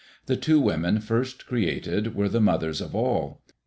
The 0.25 0.35
two 0.35 0.59
women 0.59 0.99
first 0.99 1.45
created 1.45 2.15
were 2.15 2.27
the 2.27 2.41
mothers 2.41 2.81
of 2.81 2.95
all. 2.95 3.43